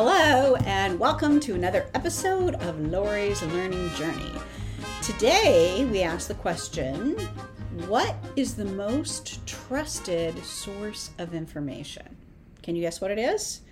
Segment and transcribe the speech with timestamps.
[0.00, 4.30] Hello, and welcome to another episode of Lori's Learning Journey.
[5.02, 7.18] Today, we ask the question
[7.88, 12.16] What is the most trusted source of information?
[12.62, 13.62] Can you guess what it is?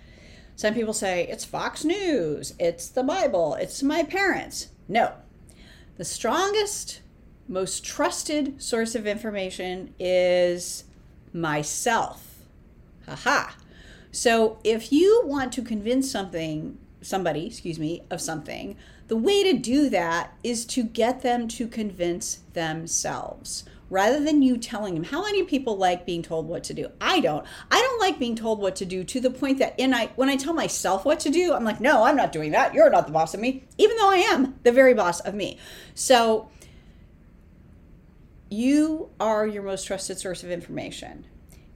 [0.57, 4.67] Some people say it's Fox News, it's the Bible, it's my parents.
[4.89, 5.13] No.
[5.95, 6.99] The strongest,
[7.47, 10.83] most trusted source of information is
[11.31, 12.41] myself.
[13.05, 13.51] Haha.
[14.11, 18.75] So if you want to convince something, somebody, excuse me, of something,
[19.07, 24.57] the way to do that is to get them to convince themselves rather than you
[24.57, 25.03] telling them.
[25.05, 26.91] How many people like being told what to do?
[26.99, 27.45] I don't.
[27.71, 30.35] I don't like being told what to do to the point that I when I
[30.35, 32.73] tell myself what to do, I'm like, "No, I'm not doing that.
[32.73, 35.57] You're not the boss of me." Even though I am the very boss of me.
[35.95, 36.49] So
[38.49, 41.25] you are your most trusted source of information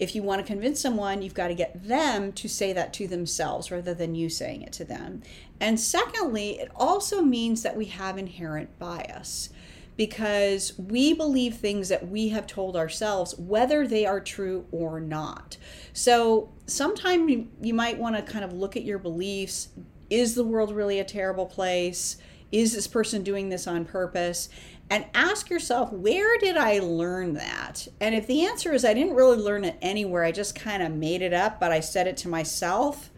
[0.02, 3.08] if you want to convince someone, you've got to get them to say that to
[3.08, 5.22] themselves rather than you saying it to them.
[5.60, 9.50] And secondly, it also means that we have inherent bias
[9.98, 15.58] because we believe things that we have told ourselves, whether they are true or not.
[15.94, 19.70] So sometimes you might want to kind of look at your beliefs.
[20.10, 22.18] Is the world really a terrible place?
[22.52, 24.50] Is this person doing this on purpose?
[24.92, 27.88] and ask yourself, where did I learn that?
[28.02, 30.92] And if the answer is I didn't really learn it anywhere, I just kind of
[30.92, 33.10] made it up, but I said it to myself,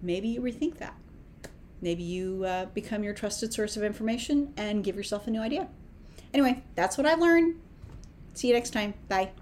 [0.00, 0.94] maybe you rethink that.
[1.82, 5.68] Maybe you uh, become your trusted source of information and give yourself a new idea.
[6.32, 7.60] Anyway, that's what I learned.
[8.32, 8.94] See you next time.
[9.06, 9.32] Bye.